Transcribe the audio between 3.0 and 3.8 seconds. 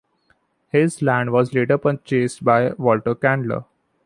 Candler.